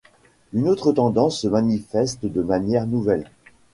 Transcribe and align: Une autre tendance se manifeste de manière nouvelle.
Une 0.51 0.67
autre 0.67 0.93
tendance 0.93 1.41
se 1.41 1.47
manifeste 1.47 2.25
de 2.25 2.41
manière 2.41 2.87
nouvelle. 2.87 3.29